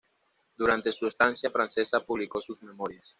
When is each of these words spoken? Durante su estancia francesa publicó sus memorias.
Durante 0.57 0.91
su 0.91 1.05
estancia 1.05 1.51
francesa 1.51 2.03
publicó 2.03 2.41
sus 2.41 2.63
memorias. 2.63 3.05